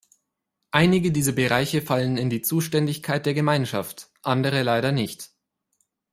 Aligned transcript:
Einige 0.71 1.11
dieser 1.11 1.33
Bereiche 1.33 1.83
fallen 1.83 2.17
in 2.17 2.31
die 2.31 2.41
Zuständigkeit 2.41 3.23
der 3.27 3.35
Gemeinschaft, 3.35 4.09
andere 4.23 4.63
leider 4.63 4.91
nicht. 4.91 5.29